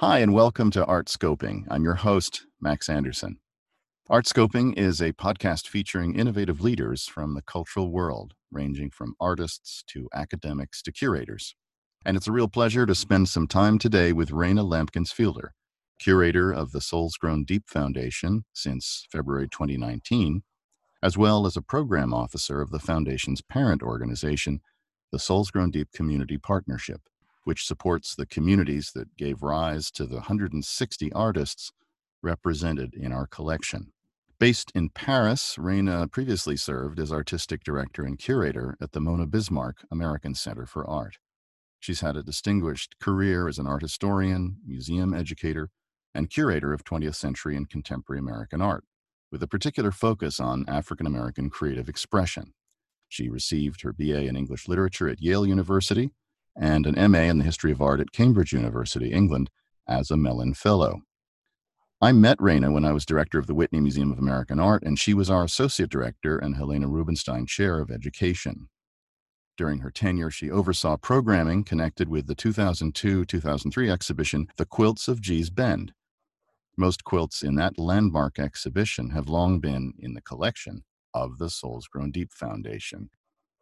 [0.00, 1.64] Hi, and welcome to Art Scoping.
[1.68, 3.40] I'm your host, Max Anderson.
[4.08, 9.82] Art Scoping is a podcast featuring innovative leaders from the cultural world, ranging from artists
[9.88, 11.56] to academics to curators.
[12.06, 15.48] And it's a real pleasure to spend some time today with Raina Lampkins Fiedler,
[15.98, 20.42] curator of the Souls Grown Deep Foundation since February 2019,
[21.02, 24.60] as well as a program officer of the Foundation's parent organization,
[25.12, 27.02] the Souls Grown Deep Community Partnership
[27.48, 31.72] which supports the communities that gave rise to the 160 artists
[32.22, 33.90] represented in our collection.
[34.38, 39.78] Based in Paris, Raina previously served as artistic director and curator at the Mona Bismarck
[39.90, 41.16] American Center for Art.
[41.80, 45.70] She's had a distinguished career as an art historian, museum educator,
[46.18, 48.82] and curator of 20th century and contemporary American art,
[49.30, 52.52] with a particular focus on African American creative expression.
[53.08, 56.10] She received her BA in English Literature at Yale University
[56.60, 59.48] and an MA in the History of Art at Cambridge University, England,
[59.86, 61.02] as a Mellon Fellow.
[62.00, 64.98] I met Raina when I was director of the Whitney Museum of American Art, and
[64.98, 68.68] she was our associate director and Helena Rubinstein Chair of Education.
[69.56, 75.20] During her tenure, she oversaw programming connected with the 2002 2003 exhibition, The Quilts of
[75.20, 75.92] Gee's Bend.
[76.78, 81.88] Most quilts in that landmark exhibition have long been in the collection of the Souls
[81.88, 83.10] Grown Deep Foundation.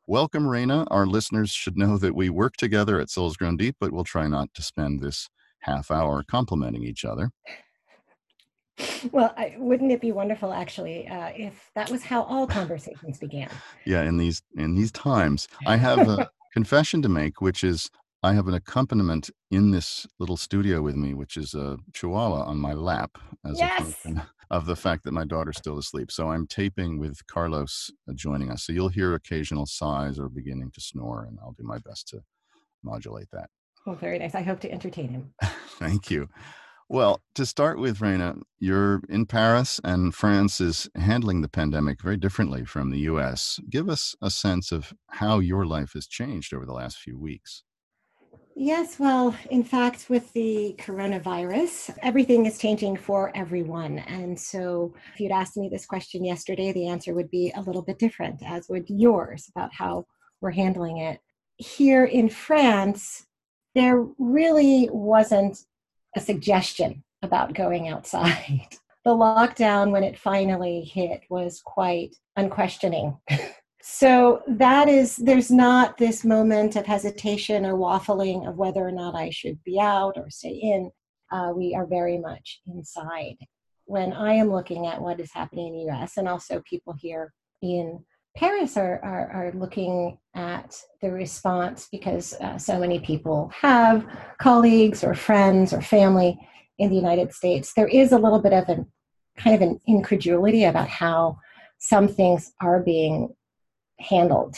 [0.06, 0.86] Welcome, Raina.
[0.90, 4.26] Our listeners should know that we work together at Souls Grown Deep, but we'll try
[4.26, 7.30] not to spend this half hour complimenting each other.
[9.10, 13.48] Well, I, wouldn't it be wonderful, actually, uh, if that was how all conversations began?
[13.86, 17.90] Yeah, in these in these times, I have a confession to make, which is
[18.22, 22.58] I have an accompaniment in this little studio with me, which is a chihuahua on
[22.58, 23.80] my lap as yes!
[23.80, 26.10] a function of the fact that my daughter's still asleep.
[26.10, 28.64] So I'm taping with Carlos uh, joining us.
[28.64, 32.20] So you'll hear occasional sighs or beginning to snore, and I'll do my best to
[32.82, 33.50] modulate that.
[33.86, 34.34] Well, very nice.
[34.34, 35.34] I hope to entertain him.
[35.78, 36.28] Thank you.
[36.88, 42.16] Well, to start with, Raina, you're in Paris and France is handling the pandemic very
[42.16, 43.58] differently from the US.
[43.68, 47.64] Give us a sense of how your life has changed over the last few weeks.
[48.58, 53.98] Yes, well, in fact, with the coronavirus, everything is changing for everyone.
[53.98, 57.82] And so, if you'd asked me this question yesterday, the answer would be a little
[57.82, 60.06] bit different, as would yours about how
[60.40, 61.20] we're handling it.
[61.58, 63.26] Here in France,
[63.74, 65.58] there really wasn't
[66.16, 68.68] a suggestion about going outside.
[69.04, 73.16] The lockdown, when it finally hit, was quite unquestioning.
[73.88, 79.14] So that is, there's not this moment of hesitation or waffling of whether or not
[79.14, 80.90] I should be out or stay in.
[81.30, 83.36] Uh, we are very much inside.
[83.84, 87.32] When I am looking at what is happening in the US, and also people here
[87.62, 88.04] in
[88.36, 94.04] Paris are, are, are looking at the response because uh, so many people have
[94.38, 96.36] colleagues or friends or family
[96.78, 97.72] in the United States.
[97.72, 98.90] There is a little bit of an
[99.38, 101.38] kind of an incredulity about how
[101.78, 103.32] some things are being
[103.98, 104.56] handled.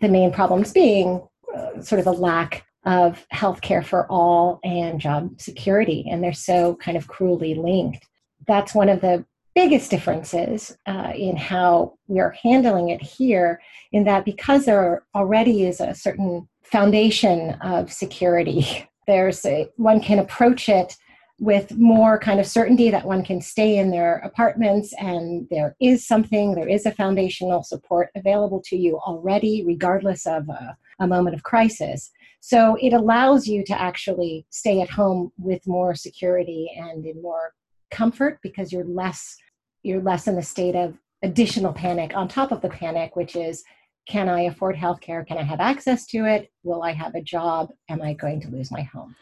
[0.00, 5.00] The main problems being uh, sort of a lack of health care for all and
[5.00, 8.06] job security, and they're so kind of cruelly linked.
[8.46, 9.24] That's one of the
[9.54, 13.60] biggest differences uh, in how we're handling it here,
[13.90, 20.18] in that because there already is a certain foundation of security, there's a, one can
[20.18, 20.96] approach it
[21.38, 26.06] with more kind of certainty that one can stay in their apartments and there is
[26.06, 31.36] something, there is a foundational support available to you already, regardless of a, a moment
[31.36, 32.10] of crisis.
[32.40, 37.52] So it allows you to actually stay at home with more security and in more
[37.90, 39.36] comfort because you're less
[39.82, 43.62] you're less in the state of additional panic on top of the panic, which is
[44.08, 45.26] can I afford healthcare?
[45.26, 46.50] Can I have access to it?
[46.62, 47.70] Will I have a job?
[47.88, 49.14] Am I going to lose my home?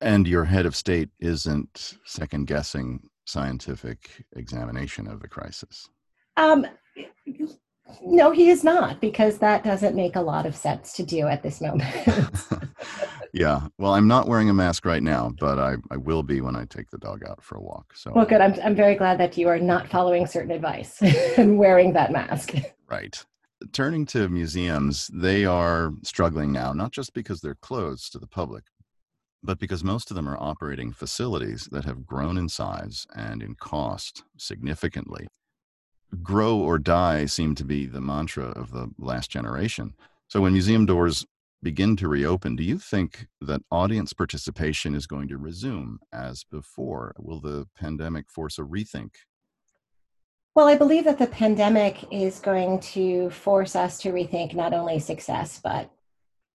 [0.00, 5.88] And your head of state isn't second guessing scientific examination of the crisis.
[6.36, 6.66] Um,
[8.02, 11.42] no, he is not, because that doesn't make a lot of sense to do at
[11.42, 11.84] this moment.
[13.32, 13.66] yeah.
[13.78, 16.64] Well, I'm not wearing a mask right now, but I, I will be when I
[16.66, 17.92] take the dog out for a walk.
[17.94, 18.40] So Well good.
[18.40, 21.00] I'm I'm very glad that you are not following certain advice
[21.36, 22.54] and wearing that mask.
[22.88, 23.24] Right.
[23.72, 28.64] Turning to museums, they are struggling now, not just because they're closed to the public,
[29.48, 33.54] but because most of them are operating facilities that have grown in size and in
[33.54, 35.26] cost significantly.
[36.22, 39.94] Grow or die seemed to be the mantra of the last generation.
[40.28, 41.24] So when museum doors
[41.62, 47.14] begin to reopen, do you think that audience participation is going to resume as before?
[47.18, 49.12] Will the pandemic force a rethink?
[50.54, 54.98] Well, I believe that the pandemic is going to force us to rethink not only
[54.98, 55.90] success, but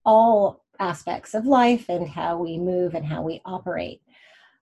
[0.05, 4.01] all aspects of life and how we move and how we operate.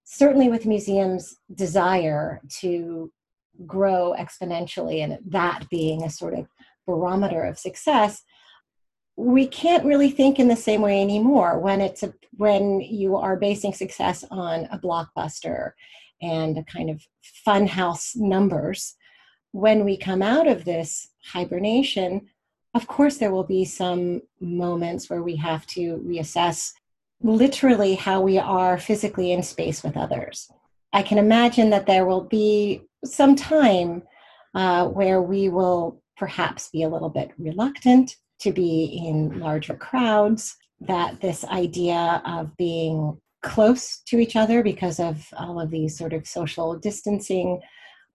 [0.04, 3.12] Certainly, with museums' desire to
[3.66, 6.48] grow exponentially and that being a sort of
[6.86, 8.24] barometer of success,
[9.16, 13.36] we can't really think in the same way anymore when it's a, when you are
[13.38, 15.72] basing success on a blockbuster
[16.22, 17.02] and a kind of
[17.46, 18.96] funhouse numbers
[19.52, 22.28] when we come out of this hibernation
[22.74, 26.72] of course there will be some moments where we have to reassess
[27.22, 30.50] literally how we are physically in space with others.
[30.94, 34.04] I can imagine that there will be some time
[34.56, 40.58] uh, where we will perhaps be a little bit reluctant to be in larger crowds,
[40.82, 46.14] that this idea of being close to each other because of all of these sort
[46.14, 47.60] of social distancing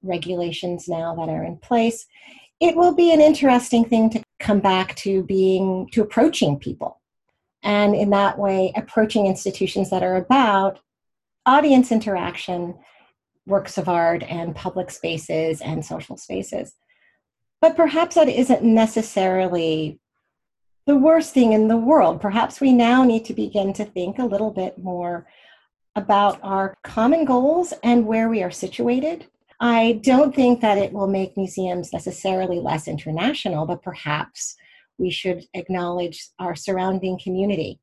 [0.02, 2.06] regulations now that are in place,
[2.60, 7.00] it will be an interesting thing to come back to being, to approaching people.
[7.62, 10.80] And in that way, approaching institutions that are about
[11.46, 12.74] audience interaction,
[13.46, 16.74] works of art, and public spaces and social spaces.
[17.60, 19.98] But perhaps that isn't necessarily
[20.86, 22.20] the worst thing in the world.
[22.20, 25.26] Perhaps we now need to begin to think a little bit more
[25.96, 29.26] about our common goals and where we are situated.
[29.60, 34.56] I don't think that it will make museums necessarily less international, but perhaps
[34.98, 37.80] we should acknowledge our surrounding community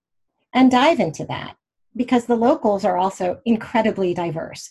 [0.54, 1.56] and dive into that
[1.96, 4.70] because the locals are also incredibly diverse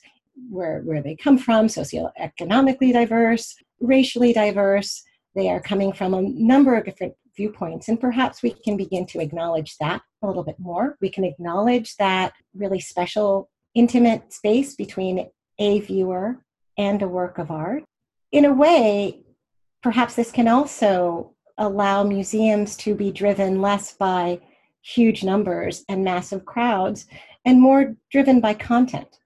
[0.50, 5.02] where, where they come from, socioeconomically diverse, racially diverse.
[5.34, 7.88] They are coming from a number of different viewpoints.
[7.88, 10.96] And perhaps we can begin to acknowledge that a little bit more.
[11.00, 15.28] We can acknowledge that really special, intimate space between
[15.58, 16.42] a viewer
[16.82, 17.84] and a work of art.
[18.32, 19.22] In a way,
[19.82, 24.40] perhaps this can also allow museums to be driven less by
[24.82, 27.06] huge numbers and massive crowds
[27.44, 29.18] and more driven by content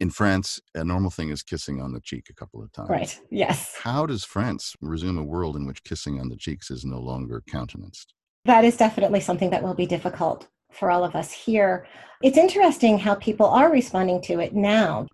[0.00, 2.90] in France, a normal thing is kissing on the cheek a couple of times.
[2.90, 3.20] Right.
[3.30, 3.74] Yes.
[3.82, 7.42] How does France resume a world in which kissing on the cheeks is no longer
[7.48, 8.12] countenanced?
[8.44, 11.86] That is definitely something that will be difficult for all of us here.
[12.22, 15.06] It's interesting how people are responding to it now.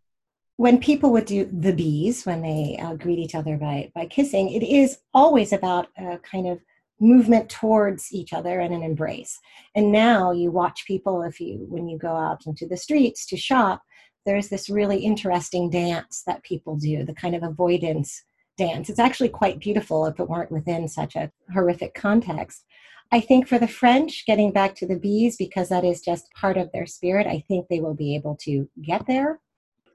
[0.60, 4.50] When people would do the bise, when they uh, greet each other by, by kissing,
[4.50, 6.58] it is always about a kind of
[7.00, 9.38] movement towards each other and an embrace.
[9.74, 13.38] And now you watch people if you when you go out into the streets to
[13.38, 13.80] shop,
[14.26, 18.22] there's this really interesting dance that people do, the kind of avoidance
[18.58, 18.90] dance.
[18.90, 22.66] It's actually quite beautiful if it weren't within such a horrific context.
[23.10, 26.58] I think for the French, getting back to the bise, because that is just part
[26.58, 29.40] of their spirit, I think they will be able to get there.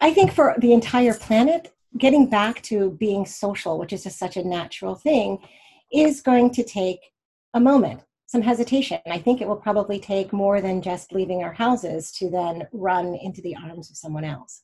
[0.01, 4.37] I think for the entire planet, getting back to being social, which is just such
[4.37, 5.39] a natural thing,
[5.91, 6.99] is going to take
[7.53, 8.99] a moment some hesitation.
[9.05, 13.15] I think it will probably take more than just leaving our houses to then run
[13.15, 14.63] into the arms of someone else.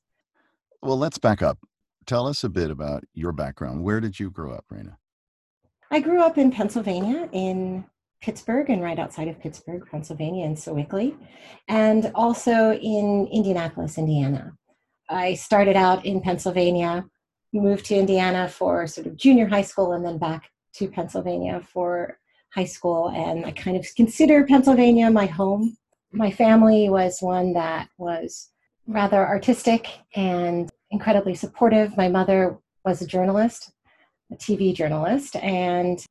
[0.82, 1.60] Well, let's back up.
[2.08, 3.84] Tell us a bit about your background.
[3.84, 4.96] Where did you grow up, Raina?
[5.92, 7.86] I grew up in Pennsylvania, in
[8.22, 11.16] Pittsburgh, and right outside of Pittsburgh, Pennsylvania, in Sewickley,
[11.68, 14.54] and also in Indianapolis, Indiana.
[15.12, 17.06] I started out in Pennsylvania,
[17.54, 22.18] moved to Indiana for sort of junior high school, and then back to Pennsylvania for
[22.54, 25.78] high school, and I kind of consider Pennsylvania my home.
[26.14, 28.50] My family was one that was
[28.88, 31.96] rather artistic and incredibly supportive.
[31.98, 33.72] My mother was a journalist,
[34.32, 36.04] a TV journalist, and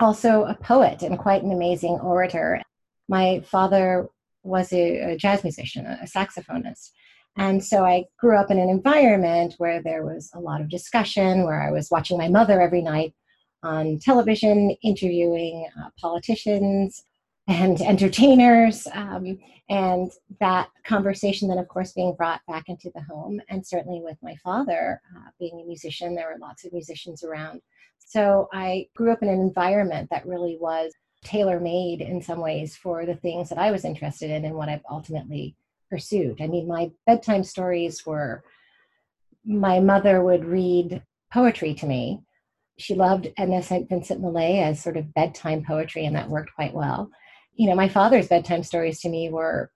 [0.00, 2.60] also a poet and quite an amazing orator.
[3.08, 4.08] My father
[4.42, 6.90] was a, a jazz musician, a, a saxophonist.
[7.36, 11.44] And so I grew up in an environment where there was a lot of discussion,
[11.44, 13.14] where I was watching my mother every night
[13.62, 17.02] on television, interviewing uh, politicians
[17.48, 18.86] and entertainers.
[18.92, 19.38] Um,
[19.68, 23.40] and that conversation then, of course, being brought back into the home.
[23.48, 27.60] And certainly with my father uh, being a musician, there were lots of musicians around.
[27.98, 30.92] So I grew up in an environment that really was
[31.24, 34.68] tailor made in some ways for the things that I was interested in and what
[34.68, 35.56] I've ultimately
[35.88, 36.40] pursued.
[36.40, 38.44] I mean, my bedtime stories were
[39.44, 41.02] my mother would read
[41.32, 42.20] poetry to me
[42.78, 43.88] she loved Edna St.
[43.88, 47.10] Vincent Millay as sort of bedtime poetry, and that worked quite well.
[47.54, 49.70] You know, my father's bedtime stories to me were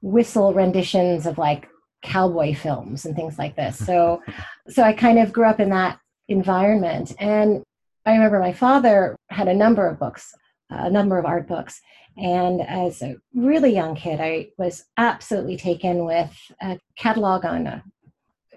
[0.00, 1.68] whistle renditions of like
[2.02, 3.76] cowboy films and things like this.
[3.78, 4.22] So,
[4.68, 5.98] so I kind of grew up in that
[6.28, 7.14] environment.
[7.18, 7.62] And
[8.06, 10.32] I remember my father had a number of books
[10.70, 11.80] a number of art books.
[12.16, 17.82] And as a really young kid, I was absolutely taken with a catalog on a,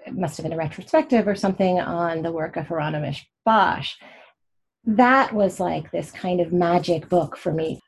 [0.06, 3.94] it must have been a retrospective or something on the work of Hieronymus Bosch.
[4.84, 7.80] That was like this kind of magic book for me.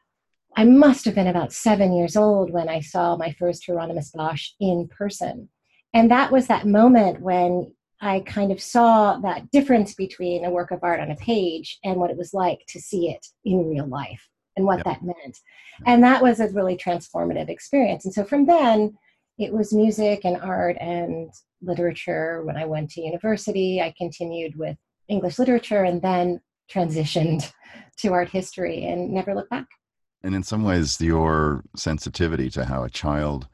[0.56, 4.52] I must have been about seven years old when I saw my first Hieronymus Bosch
[4.60, 5.50] in person.
[5.96, 10.72] And that was that moment when I kind of saw that difference between a work
[10.72, 13.88] of art on a page and what it was like to see it in real
[13.88, 15.40] life and what that meant.
[15.86, 18.04] And that was a really transformative experience.
[18.04, 18.98] And so from then,
[19.40, 21.32] it was music and art and
[21.62, 22.44] literature.
[22.44, 27.52] When I went to university, I continued with English literature and then transitioned
[28.00, 29.68] to art history and never looked back.
[30.24, 33.48] And in some ways, your sensitivity to how a child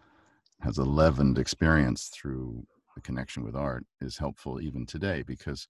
[0.61, 2.65] has a leavened experience through
[2.99, 5.67] the connection with art is helpful even today because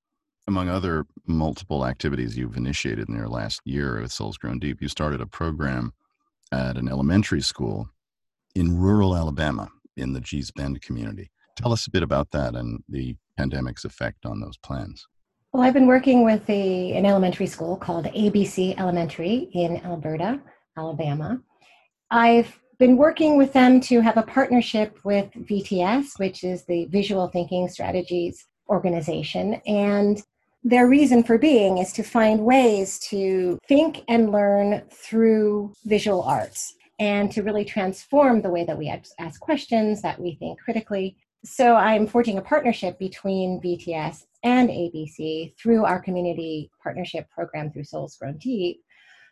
[0.48, 4.88] among other multiple activities you've initiated in your last year with Souls Grown Deep, you
[4.88, 5.94] started a program
[6.52, 7.88] at an elementary school
[8.56, 11.30] in rural Alabama in the Gee's Bend community.
[11.56, 15.08] Tell us a bit about that and the pandemic's effect on those plans.
[15.54, 20.42] Well, I've been working with a, an elementary school called ABC Elementary in Alberta,
[20.76, 21.40] Alabama.
[22.10, 27.28] I've been working with them to have a partnership with VTS, which is the Visual
[27.28, 29.56] Thinking Strategies organization.
[29.68, 30.22] And
[30.64, 36.74] their reason for being is to find ways to think and learn through visual arts
[37.00, 41.18] and to really transform the way that we ask questions, that we think critically.
[41.44, 47.86] So I'm forging a partnership between VTS and ABC through our community partnership program through
[47.86, 48.82] Souls Grown Deep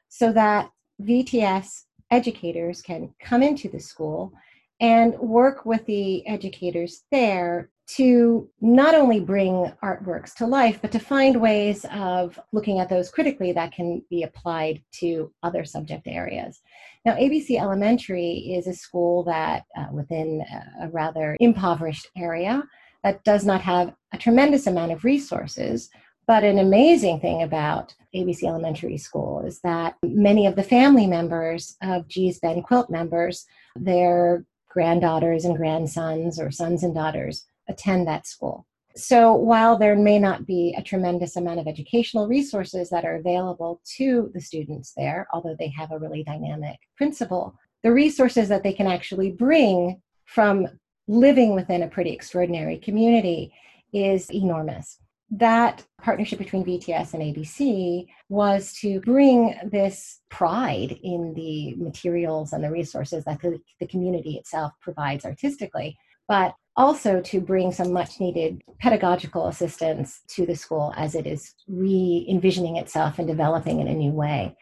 [0.09, 0.69] so that
[1.01, 4.33] VTS educators can come into the school
[4.79, 10.99] and work with the educators there to not only bring artworks to life, but to
[10.99, 16.61] find ways of looking at those critically that can be applied to other subject areas.
[17.05, 20.43] Now, ABC Elementary is a school that, uh, within
[20.81, 22.63] a rather impoverished area,
[23.03, 25.89] that does not have a tremendous amount of resources,
[26.27, 31.77] but an amazing thing about ABC Elementary School is that many of the family members
[31.81, 33.45] of Gee's Bend Quilt members,
[33.77, 38.67] their granddaughters and grandsons or sons and daughters attend that school.
[38.95, 43.79] So while there may not be a tremendous amount of educational resources that are available
[43.97, 48.73] to the students there, although they have a really dynamic principal, the resources that they
[48.73, 50.67] can actually bring from
[51.07, 53.53] living within a pretty extraordinary community
[53.93, 54.99] is enormous
[55.31, 62.63] that partnership between VTS and ABC was to bring this pride in the materials and
[62.63, 68.19] the resources that the, the community itself provides artistically, but also to bring some much
[68.19, 73.87] needed pedagogical assistance to the school as it is re envisioning itself and developing in
[73.87, 74.55] a new way.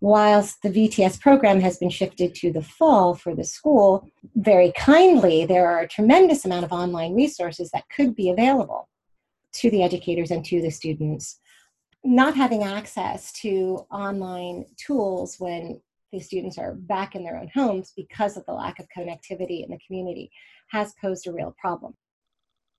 [0.00, 5.44] Whilst the VTS program has been shifted to the fall for the school, very kindly,
[5.44, 8.88] there are a tremendous amount of online resources that could be available
[9.54, 11.38] to the educators and to the students.
[12.04, 15.80] Not having access to online tools when
[16.12, 19.70] the students are back in their own homes because of the lack of connectivity in
[19.70, 20.30] the community
[20.68, 21.94] has posed a real problem.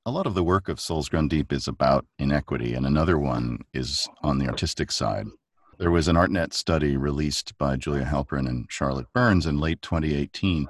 [0.06, 3.60] A lot of the work of Souls Grown Deep is about inequity, and another one
[3.74, 5.27] is on the artistic side.
[5.80, 10.68] There was an ArtNet study released by Julia Halperin and Charlotte Burns in late 2018,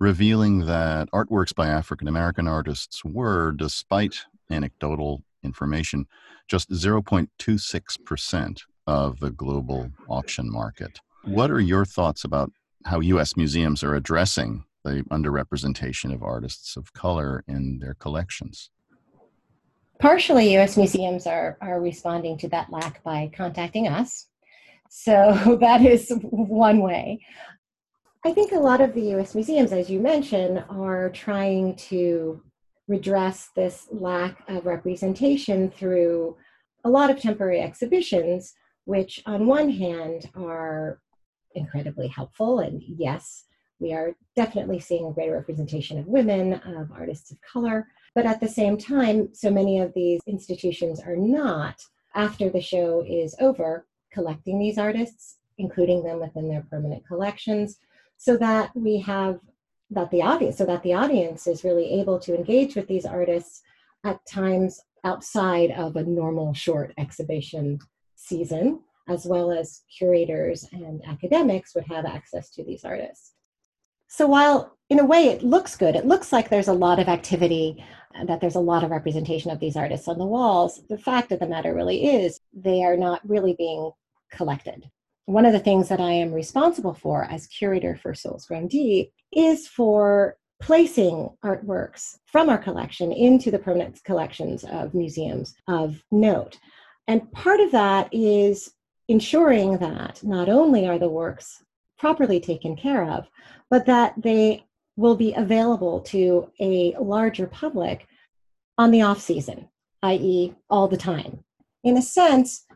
[0.00, 6.06] revealing that artworks by African American artists were, despite anecdotal information,
[6.48, 11.00] just 0.26% of the global auction market.
[11.24, 12.50] What are your thoughts about
[12.84, 13.36] how U.S.
[13.36, 18.70] museums are addressing the underrepresentation of artists of color in their collections?
[20.00, 20.76] Partially, U.S.
[20.76, 24.26] museums are, are responding to that lack by contacting us.
[24.88, 27.20] So that is one way.
[28.24, 32.40] I think a lot of the US museums, as you mentioned, are trying to
[32.92, 36.36] redress this lack of representation through
[36.84, 38.52] a lot of temporary exhibitions,
[38.84, 41.00] which on one hand are
[41.54, 42.58] incredibly helpful.
[42.58, 43.44] And yes,
[43.80, 47.88] we are definitely seeing a greater representation of women, of artists of color.
[48.14, 51.82] But at the same time, so many of these institutions are not,
[52.14, 57.78] after the show is over, collecting these artists, including them within their permanent collections,
[58.18, 59.40] so that we have
[59.92, 63.62] that the audience so that the audience is really able to engage with these artists
[64.04, 67.78] at times outside of a normal short exhibition
[68.14, 73.32] season as well as curators and academics would have access to these artists.
[74.06, 77.08] So while in a way it looks good it looks like there's a lot of
[77.08, 77.82] activity
[78.14, 81.32] uh, that there's a lot of representation of these artists on the walls the fact
[81.32, 83.90] of the matter really is they are not really being
[84.30, 84.84] collected
[85.26, 89.12] one of the things that I am responsible for as curator for Souls Grown Deep
[89.32, 96.58] is for placing artworks from our collection into the permanent collections of museums of note.
[97.08, 98.72] And part of that is
[99.08, 101.62] ensuring that not only are the works
[101.98, 103.26] properly taken care of,
[103.70, 104.64] but that they
[104.96, 108.06] will be available to a larger public
[108.78, 109.68] on the off season,
[110.02, 111.42] i.e., all the time.
[111.84, 112.66] In a sense,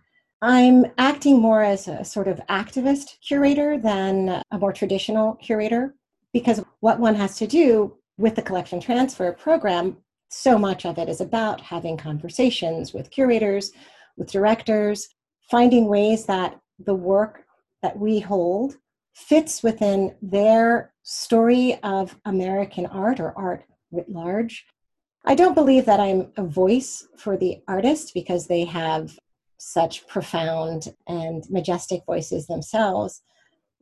[0.43, 5.95] I'm acting more as a sort of activist curator than a more traditional curator
[6.33, 9.97] because what one has to do with the collection transfer program,
[10.29, 13.73] so much of it is about having conversations with curators,
[14.19, 15.09] with directors,
[15.51, 17.45] finding ways that the work
[17.83, 18.77] that we hold
[19.15, 24.67] fits within their story of American art or art writ large.
[25.25, 29.19] I don't believe that I'm a voice for the artist because they have
[29.59, 33.23] such profound and majestic voices themselves,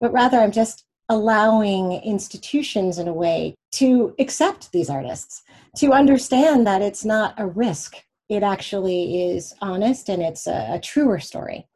[0.01, 5.43] but rather I'm just allowing institutions in a way to accept these artists,
[5.77, 7.97] to understand that it's not a risk.
[8.29, 11.69] It actually is honest and it's a, a truer story.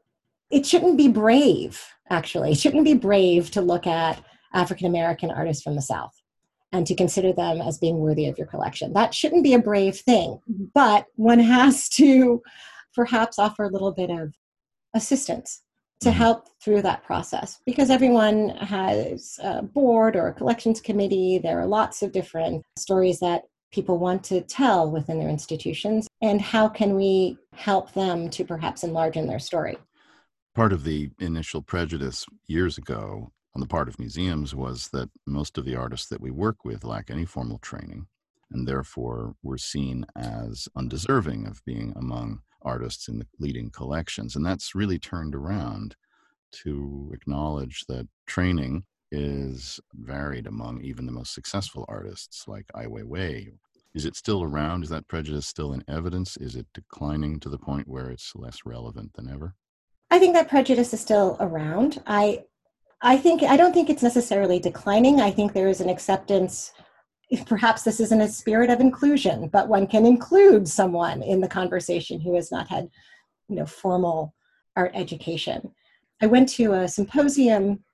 [0.50, 2.52] It shouldn't be brave, actually.
[2.52, 4.23] It shouldn't be brave to look at
[4.55, 6.14] African American artists from the South
[6.73, 8.93] and to consider them as being worthy of your collection.
[8.93, 10.64] That shouldn't be a brave thing, mm-hmm.
[10.75, 12.43] but one has to
[12.99, 14.35] perhaps offer a little bit of
[14.93, 15.62] assistance
[16.00, 16.19] to mm-hmm.
[16.19, 21.38] help through that process because everyone has a board or a collections committee.
[21.38, 26.09] There are lots of different stories that people want to tell within their institutions.
[26.21, 29.78] And how can we help them to perhaps enlarge in their story?
[30.57, 35.57] Part of the initial prejudice years ago on the part of museums was that most
[35.57, 38.09] of the artists that we work with lack any formal training
[38.50, 44.37] and therefore were seen as undeserving of being among artists in the leading collections.
[44.37, 45.97] And that's really turned around
[46.50, 53.53] to acknowledge that training is varied among even the most successful artists like Ai Weiwei.
[53.95, 54.85] Is it still around?
[54.85, 56.37] Is that prejudice still in evidence?
[56.37, 59.54] Is it declining to the point where it's less relevant than ever?
[60.11, 62.02] I think that prejudice is still around.
[62.06, 62.45] I
[63.00, 65.21] I think I don't think it's necessarily declining.
[65.21, 66.73] I think there is an acceptance
[67.47, 72.21] perhaps this isn't a spirit of inclusion, but one can include someone in the conversation
[72.21, 72.88] who has not had,
[73.49, 74.34] you know, formal
[74.76, 75.73] art education.
[76.23, 77.84] I went to a symposium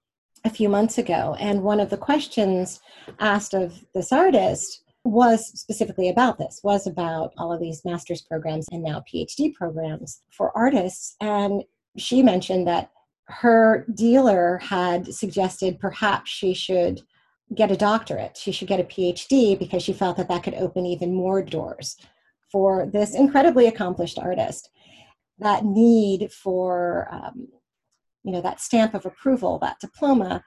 [0.44, 2.80] a few months ago, and one of the questions
[3.18, 8.66] asked of this artist was specifically about this, was about all of these master's programs
[8.70, 11.16] and now PhD programs for artists.
[11.20, 11.62] And
[11.96, 12.90] she mentioned that
[13.26, 17.02] her dealer had suggested perhaps she should
[17.56, 18.36] get a doctorate.
[18.36, 21.96] She should get a PhD because she felt that that could open even more doors
[22.50, 24.70] for this incredibly accomplished artist.
[25.38, 27.48] That need for, um,
[28.22, 30.42] you know, that stamp of approval, that diploma,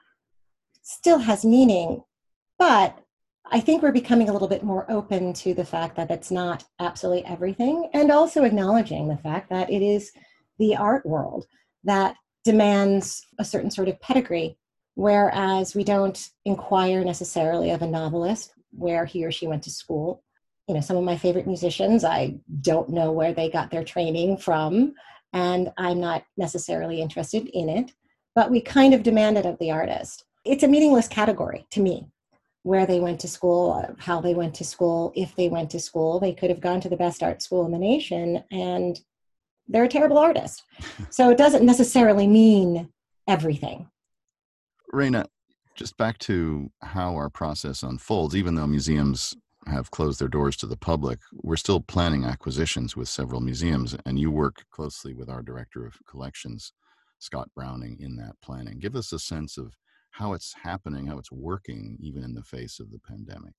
[0.82, 2.02] still has meaning,
[2.58, 2.98] but
[3.50, 6.64] I think we're becoming a little bit more open to the fact that it's not
[6.80, 10.12] absolutely everything, and also acknowledging the fact that it is
[10.58, 11.46] the art world
[11.84, 14.58] that demands a certain sort of pedigree
[14.98, 20.24] whereas we don't inquire necessarily of a novelist where he or she went to school.
[20.66, 24.38] You know, some of my favorite musicians, I don't know where they got their training
[24.38, 24.94] from,
[25.32, 27.92] and I'm not necessarily interested in it,
[28.34, 30.24] but we kind of demand it of the artist.
[30.44, 32.08] It's a meaningless category to me
[32.64, 36.18] where they went to school, how they went to school, if they went to school.
[36.18, 38.98] They could have gone to the best art school in the nation and
[39.68, 40.64] they're a terrible artist.
[41.10, 42.88] So it doesn't necessarily mean
[43.28, 43.88] everything.
[44.92, 45.26] Raina,
[45.74, 50.66] just back to how our process unfolds, even though museums have closed their doors to
[50.66, 55.42] the public, we're still planning acquisitions with several museums, and you work closely with our
[55.42, 56.72] director of collections,
[57.18, 58.78] Scott Browning, in that planning.
[58.78, 59.76] Give us a sense of
[60.10, 63.54] how it's happening, how it's working, even in the face of the pandemic.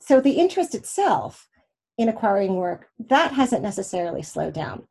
[0.00, 1.48] So, the interest itself
[1.98, 4.86] in acquiring work, that hasn't necessarily slowed down.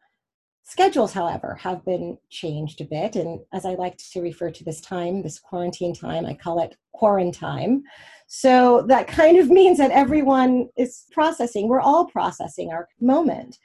[0.64, 3.16] Schedules, however, have been changed a bit.
[3.16, 6.76] And as I like to refer to this time, this quarantine time, I call it
[6.94, 7.84] quarantine.
[8.28, 13.58] So that kind of means that everyone is processing, we're all processing our moment.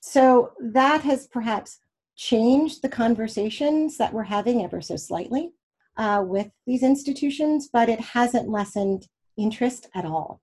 [0.00, 1.78] So that has perhaps
[2.16, 5.52] changed the conversations that we're having ever so slightly
[5.98, 10.40] uh, with these institutions, but it hasn't lessened interest at all.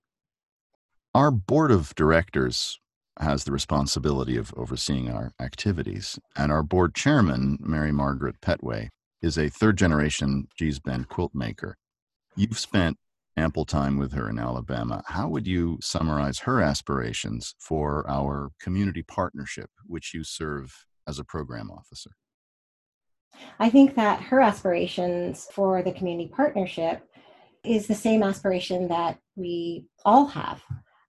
[1.14, 2.78] Our board of directors
[3.20, 6.18] has the responsibility of overseeing our activities.
[6.36, 8.88] And our board chairman, Mary Margaret Pettway,
[9.22, 11.76] is a third generation Gee's Bend quilt maker.
[12.36, 12.96] You've spent
[13.36, 15.02] ample time with her in Alabama.
[15.06, 20.72] How would you summarize her aspirations for our community partnership, which you serve
[21.06, 22.10] as a program officer?
[23.58, 27.08] I think that her aspirations for the community partnership
[27.64, 30.62] is the same aspiration that we all have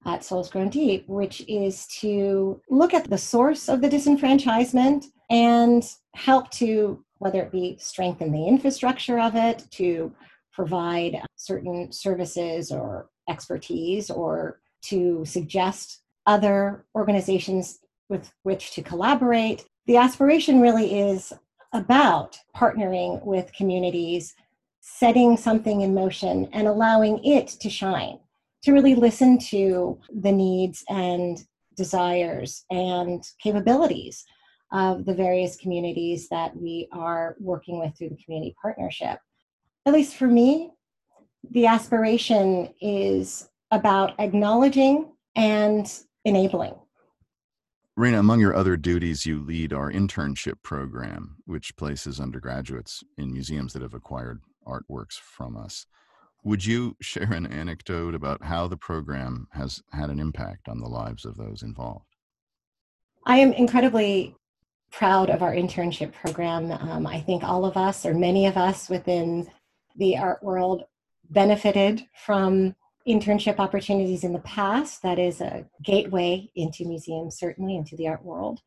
[0.06, 5.84] at Souls Grown Deep, which is to look at the source of the disenfranchisement and
[6.16, 10.14] help to, whether it be strengthen the infrastructure of it, to
[10.52, 19.66] provide certain services or expertise, or to suggest other organizations with which to collaborate.
[19.86, 21.32] The aspiration really is
[21.74, 24.34] about partnering with communities,
[24.82, 28.20] setting something in motion, and allowing it to shine,
[28.64, 31.44] to really listen to the needs and
[31.76, 34.26] desires and capabilities
[34.72, 39.20] of the various communities that we are working with through the community partnership.
[39.86, 40.72] At least for me,
[41.52, 45.92] the aspiration is about acknowledging and
[46.26, 46.76] enabling
[48.00, 53.74] Raina, among your other duties, you lead our internship program, which places undergraduates in museums
[53.74, 55.86] that have acquired artworks from us.
[56.44, 60.88] Would you share an anecdote about how the program has had an impact on the
[60.88, 62.06] lives of those involved?
[63.26, 64.36] I am incredibly
[64.92, 66.72] proud of our internship program.
[66.72, 69.50] Um, I think all of us, or many of us within
[69.98, 70.84] the art world,
[71.30, 72.76] benefited from
[73.08, 75.02] internship opportunities in the past.
[75.04, 78.62] That is a gateway into museums, certainly into the art world.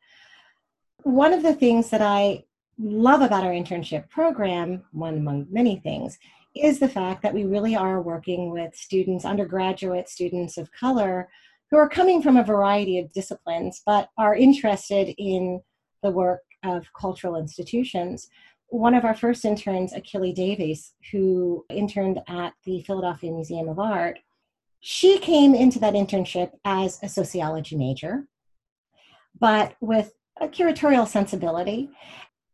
[1.01, 2.43] One of the things that I
[2.79, 6.17] love about our internship program, one among many things,
[6.55, 11.29] is the fact that we really are working with students, undergraduate students of color,
[11.71, 15.59] who are coming from a variety of disciplines but are interested in
[16.03, 18.29] the work of cultural institutions.
[18.67, 24.19] One of our first interns, Achille Davies, who interned at the Philadelphia Museum of Art,
[24.81, 28.27] she came into that internship as a sociology major,
[29.39, 31.89] but with a curatorial sensibility.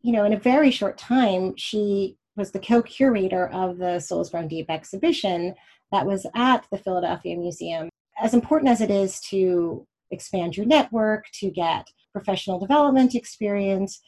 [0.01, 4.29] You know, in a very short time, she was the co curator of the Souls
[4.29, 5.55] Grown Deep exhibition
[5.91, 7.89] that was at the Philadelphia Museum.
[8.21, 14.01] As important as it is to expand your network, to get professional development experience,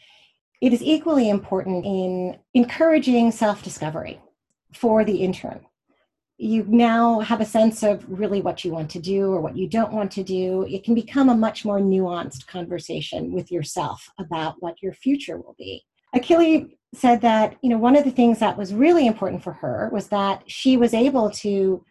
[0.62, 4.19] it is equally important in encouraging self discovery
[4.73, 5.65] for the intern
[6.41, 9.67] you now have a sense of really what you want to do or what you
[9.67, 10.65] don't want to do.
[10.67, 15.56] It can become a much more nuanced conversation with yourself about what your future will
[15.60, 15.84] be.
[16.13, 19.89] Achille said that, you know, one of the things that was really important for her
[19.93, 21.86] was that she was able to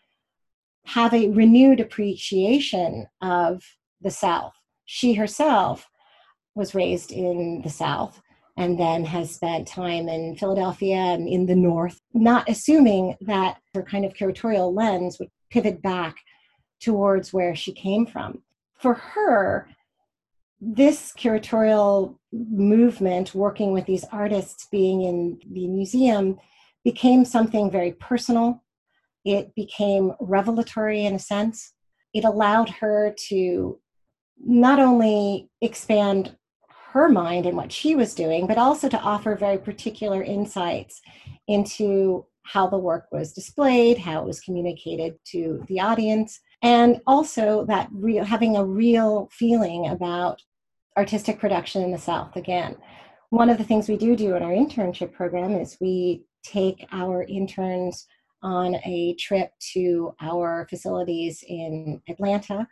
[0.85, 3.63] have a renewed appreciation of
[4.01, 4.55] the South.
[4.85, 5.89] She herself
[6.57, 8.21] was raised in the South
[8.57, 13.83] and then has spent time in Philadelphia and in the North, not assuming that her
[13.83, 16.17] kind of curatorial lens would pivot back
[16.81, 18.43] towards where she came from.
[18.79, 19.69] For her,
[20.61, 26.39] this curatorial movement, working with these artists, being in the museum,
[26.85, 28.63] became something very personal.
[29.25, 31.73] It became revelatory in a sense.
[32.13, 33.79] It allowed her to
[34.43, 36.37] not only expand
[36.93, 41.01] her mind and what she was doing, but also to offer very particular insights
[41.47, 47.65] into how the work was displayed, how it was communicated to the audience, and also
[47.67, 50.43] that real having a real feeling about
[50.97, 52.77] artistic production in the South again.
[53.31, 57.23] One of the things we do do in our internship program is we take our
[57.23, 58.07] interns
[58.43, 62.67] on a trip to our facilities in Atlanta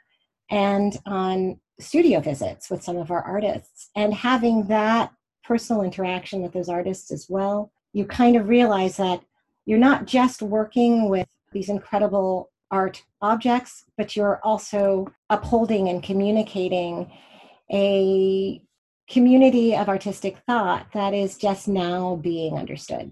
[0.50, 3.90] and on studio visits with some of our artists.
[3.94, 5.12] And having that
[5.44, 9.22] personal interaction with those artists as well you kind of realize that
[9.66, 17.11] you're not just working with these incredible art objects but you're also upholding and communicating
[17.72, 18.61] a
[19.08, 23.11] community of artistic thought that is just now being understood.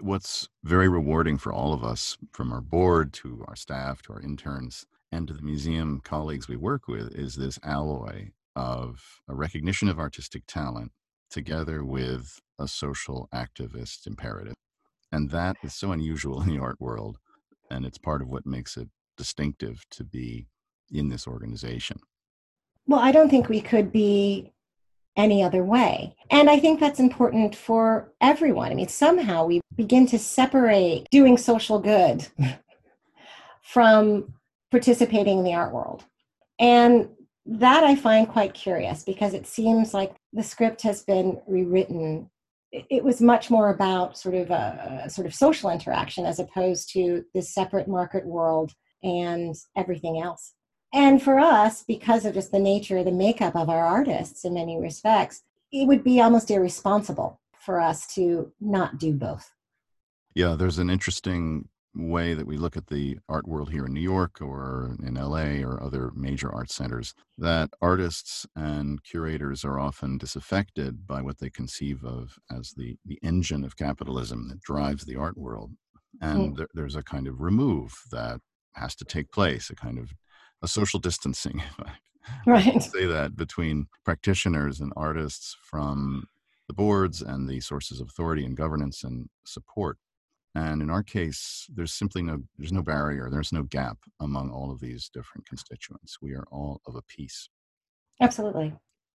[0.00, 4.20] What's very rewarding for all of us from our board to our staff to our
[4.20, 9.88] interns and to the museum colleagues we work with is this alloy of a recognition
[9.88, 10.92] of artistic talent
[11.30, 14.54] together with a social activist imperative.
[15.12, 17.18] And that is so unusual in the art world.
[17.70, 20.46] And it's part of what makes it distinctive to be
[20.90, 21.98] in this organization.
[22.86, 24.52] Well, I don't think we could be
[25.16, 26.14] any other way.
[26.30, 28.70] And I think that's important for everyone.
[28.70, 32.28] I mean, somehow we begin to separate doing social good
[33.62, 34.34] from
[34.70, 36.04] participating in the art world.
[36.58, 37.08] And
[37.46, 42.30] that I find quite curious because it seems like the script has been rewritten.
[42.72, 46.92] It was much more about sort of a, a sort of social interaction as opposed
[46.92, 50.54] to this separate market world and everything else.
[50.92, 54.54] And for us, because of just the nature, of the makeup of our artists in
[54.54, 59.52] many respects, it would be almost irresponsible for us to not do both.
[60.34, 64.00] Yeah, there's an interesting way that we look at the art world here in New
[64.00, 70.18] York or in LA or other major art centers that artists and curators are often
[70.18, 75.16] disaffected by what they conceive of as the the engine of capitalism that drives the
[75.16, 75.72] art world.
[76.20, 76.56] And mm.
[76.56, 78.40] there, there's a kind of remove that
[78.74, 80.12] has to take place a kind of
[80.62, 81.62] a social distancing
[82.46, 82.82] right.
[82.82, 86.26] say that between practitioners and artists from
[86.68, 89.98] the boards and the sources of authority and governance and support
[90.56, 94.72] and in our case there's simply no there's no barrier there's no gap among all
[94.72, 96.16] of these different constituents.
[96.22, 97.48] We are all of a piece.
[98.20, 98.74] Absolutely.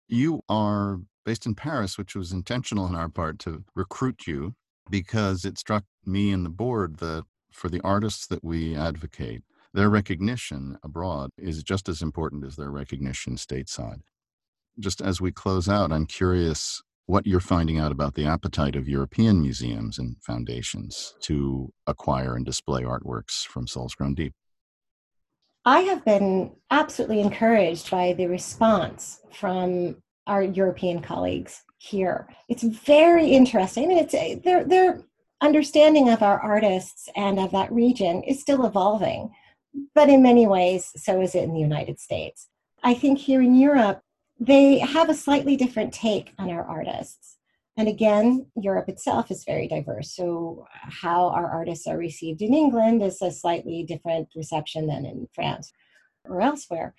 [0.08, 4.54] You are based in paris which was intentional on our part to recruit you
[4.90, 9.42] because it struck me and the board that for the artists that we advocate
[9.74, 14.00] their recognition abroad is just as important as their recognition stateside.
[14.78, 18.88] Just as we close out i'm curious what you're finding out about the appetite of
[18.88, 24.34] European museums and foundations to acquire and display artworks from Souls Grown Deep.
[25.64, 32.28] I have been absolutely encouraged by the response from our European colleagues here.
[32.48, 33.84] It's very interesting.
[33.84, 35.02] I mean, it's eh, their their
[35.40, 39.30] understanding of our artists and of that region is still evolving,
[39.94, 42.48] but in many ways, so is it in the United States.
[42.82, 44.00] I think here in Europe,
[44.38, 47.36] they have a slightly different take on our artists.
[47.78, 50.14] And again, Europe itself is very diverse.
[50.14, 55.28] So, how our artists are received in England is a slightly different reception than in
[55.34, 55.72] France
[56.24, 56.94] or elsewhere.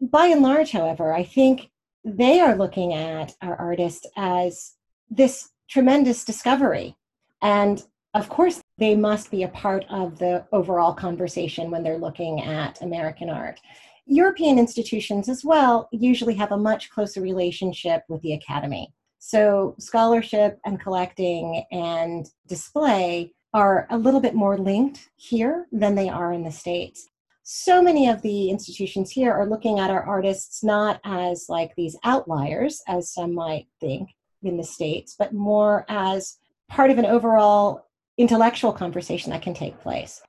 [0.00, 1.70] By and large, however, I think
[2.04, 4.74] they are looking at our artists as
[5.10, 6.96] this tremendous discovery.
[7.42, 7.82] And
[8.14, 12.80] of course, they must be a part of the overall conversation when they're looking at
[12.80, 13.60] American art.
[14.06, 18.92] European institutions as well usually have a much closer relationship with the academy.
[19.18, 26.08] So, scholarship and collecting and display are a little bit more linked here than they
[26.08, 27.08] are in the States.
[27.42, 31.96] So many of the institutions here are looking at our artists not as like these
[32.04, 34.10] outliers, as some might think
[34.42, 36.38] in the States, but more as
[36.68, 37.86] part of an overall
[38.18, 40.22] intellectual conversation that can take place.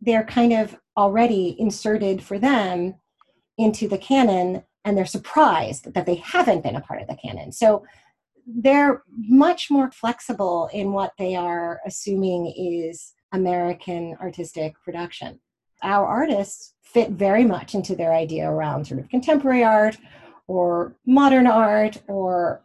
[0.00, 2.96] They're kind of already inserted for them
[3.58, 7.50] into the canon and they're surprised that they haven't been a part of the canon.
[7.52, 7.84] So
[8.46, 15.40] they're much more flexible in what they are assuming is American artistic production.
[15.82, 19.98] Our artists fit very much into their idea around sort of contemporary art
[20.46, 22.62] or modern art or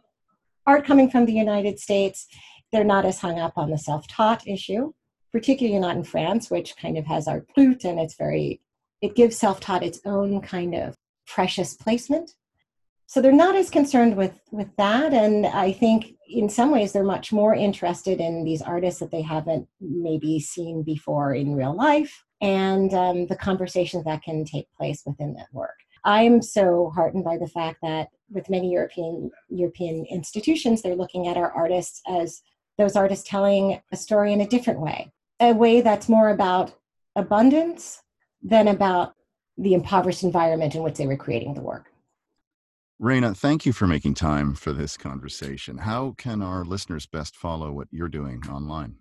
[0.66, 2.28] art coming from the United States.
[2.70, 4.92] They're not as hung up on the self taught issue,
[5.32, 8.60] particularly not in France, which kind of has art brut and it's very
[9.02, 10.94] it gives self-taught its own kind of
[11.26, 12.30] precious placement.
[13.06, 17.04] So they're not as concerned with with that and i think in some ways they're
[17.04, 22.24] much more interested in these artists that they haven't maybe seen before in real life
[22.40, 25.76] and um, the conversations that can take place within that work.
[26.04, 31.36] I'm so heartened by the fact that with many european european institutions they're looking at
[31.36, 32.40] our artists as
[32.78, 36.72] those artists telling a story in a different way a way that's more about
[37.14, 38.02] abundance
[38.42, 39.14] than about
[39.56, 41.86] the impoverished environment in which they were creating the work.
[43.00, 45.78] Raina, thank you for making time for this conversation.
[45.78, 48.96] How can our listeners best follow what you're doing online?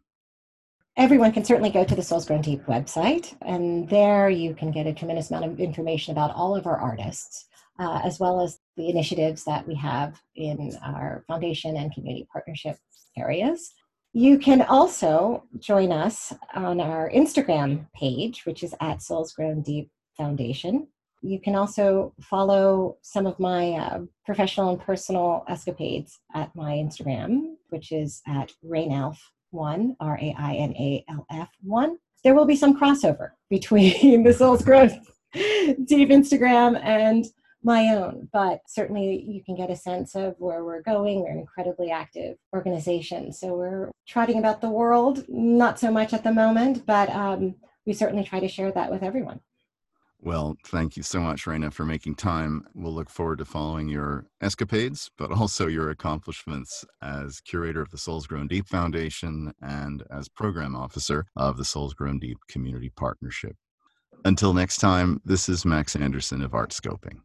[0.98, 4.88] Everyone can certainly go to the Souls Grown Deep website, and there you can get
[4.88, 7.46] a tremendous amount of information about all of our artists,
[7.80, 12.78] uh, as well as the initiatives that we have in our foundation and community partnership
[13.18, 13.72] areas.
[14.14, 19.90] You can also join us on our Instagram page, which is at Souls Grown Deep
[20.18, 20.88] Foundation.
[21.22, 27.56] You can also follow some of my uh, professional and personal escapades at my Instagram,
[27.70, 31.98] which is at Rainalf1, R A I N A L F 1.
[32.26, 34.90] There will be some crossover between the Souls Grown
[35.34, 37.26] Deep Instagram and
[37.64, 41.22] my own, but certainly you can get a sense of where we're going.
[41.22, 43.32] We're an incredibly active organization.
[43.32, 47.94] So we're trotting about the world, not so much at the moment, but um, we
[47.94, 49.40] certainly try to share that with everyone.
[50.24, 52.68] Well, thank you so much, Raina, for making time.
[52.76, 57.98] We'll look forward to following your escapades, but also your accomplishments as curator of the
[57.98, 63.56] Souls Grown Deep Foundation and as program officer of the Souls Grown Deep Community Partnership.
[64.24, 67.22] Until next time, this is Max Anderson of Art Scoping.